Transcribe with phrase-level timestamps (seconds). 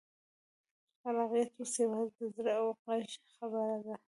[1.01, 3.95] خلاقیت اوس یوازې د زړه او غږ خبره ده.